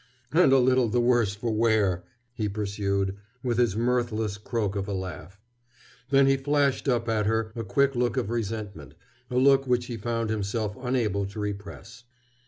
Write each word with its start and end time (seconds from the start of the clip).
"And 0.33 0.51
a 0.51 0.57
little 0.57 0.89
the 0.89 0.99
worse 0.99 1.35
for 1.35 1.51
wear," 1.53 2.03
he 2.33 2.49
pursued, 2.49 3.17
with 3.43 3.59
his 3.59 3.75
mirthless 3.75 4.39
croak 4.39 4.75
of 4.75 4.87
a 4.87 4.93
laugh. 4.93 5.39
Then 6.09 6.25
he 6.25 6.37
flashed 6.37 6.87
up 6.89 7.07
at 7.07 7.27
her 7.27 7.51
a 7.55 7.63
quick 7.63 7.93
look 7.95 8.17
of 8.17 8.31
resentment, 8.31 8.95
a 9.29 9.37
look 9.37 9.67
which 9.67 9.85
he 9.85 9.97
found 9.97 10.31
himself 10.31 10.75
unable 10.81 11.27
to 11.27 11.39
repress. 11.39 12.05